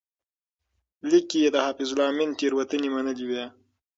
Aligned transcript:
لیک 1.09 1.25
کې 1.29 1.39
یې 1.43 1.49
د 1.55 1.57
حفیظالله 1.67 2.05
امین 2.11 2.29
تېروتنې 2.39 2.89
منلې 2.95 3.25
وې. 3.29 3.43